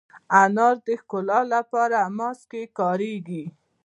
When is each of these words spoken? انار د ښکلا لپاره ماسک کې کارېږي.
انار 0.41 0.75
د 0.87 0.87
ښکلا 1.01 1.39
لپاره 1.53 1.97
ماسک 2.17 2.45
کې 2.51 2.63
کارېږي. 2.79 3.43